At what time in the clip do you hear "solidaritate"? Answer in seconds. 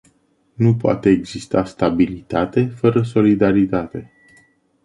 3.01-4.11